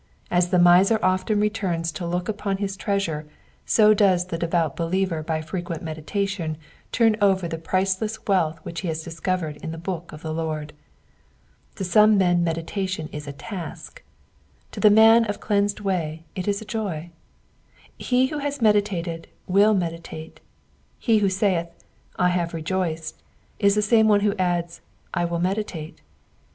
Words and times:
As 0.31 0.49
the 0.49 0.57
miser 0.57 0.97
often 1.03 1.39
returns 1.39 1.91
to 1.91 2.07
look 2.07 2.27
upon 2.27 2.57
his 2.57 2.75
treasure, 2.75 3.27
so 3.67 3.93
does 3.93 4.25
the 4.25 4.37
devout 4.39 4.75
believer 4.75 5.21
by 5.21 5.43
frequent 5.43 5.83
meditation 5.83 6.57
turn 6.91 7.15
over 7.21 7.47
the 7.47 7.59
priceless 7.59 8.17
wealth 8.25 8.57
which 8.63 8.81
he 8.81 8.87
has 8.87 9.03
discovered 9.03 9.57
in 9.57 9.69
the 9.71 9.77
book 9.77 10.11
of 10.11 10.23
the 10.23 10.33
Lord. 10.33 10.73
To 11.75 11.83
some 11.83 12.17
men 12.17 12.43
meditation 12.43 13.09
is 13.11 13.27
a 13.27 13.31
task; 13.31 14.01
to 14.71 14.79
the 14.79 14.89
man 14.89 15.23
of 15.25 15.39
cleansed 15.39 15.81
way 15.81 16.25
it 16.33 16.47
is 16.47 16.63
a 16.63 16.65
joy. 16.65 17.11
He 17.95 18.25
who 18.29 18.39
has 18.39 18.59
meditated 18.59 19.27
will 19.45 19.75
meditate; 19.75 20.39
he 20.97 21.19
who 21.19 21.27
salth,'' 21.29 21.67
1 22.15 22.31
have 22.31 22.55
rejoiced," 22.55 23.21
is 23.59 23.75
the 23.75 23.83
same 23.83 24.07
who 24.09 24.33
adds, 24.37 24.81
I 25.13 25.25
will 25.25 25.37
meditate. 25.39 26.01